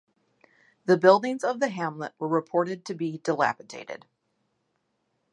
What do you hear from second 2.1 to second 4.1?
were reported to be dilapidated.